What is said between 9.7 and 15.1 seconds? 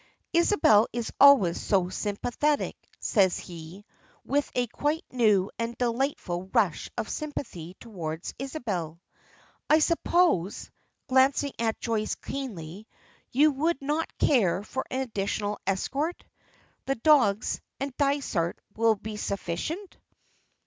suppose," glancing at Joyce keenly, "you would not care for an